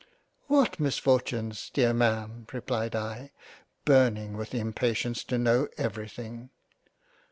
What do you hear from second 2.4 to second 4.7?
replied I, burning with